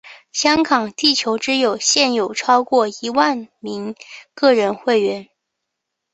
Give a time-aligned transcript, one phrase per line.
[0.31, 3.93] 香港地球之友现有超过一万名
[4.33, 5.29] 个人会员。